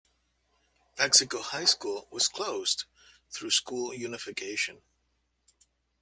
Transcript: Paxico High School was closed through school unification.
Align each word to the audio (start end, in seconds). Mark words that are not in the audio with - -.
Paxico 0.97 1.43
High 1.43 1.65
School 1.65 2.07
was 2.09 2.27
closed 2.27 2.85
through 3.29 3.51
school 3.51 3.93
unification. 3.93 4.81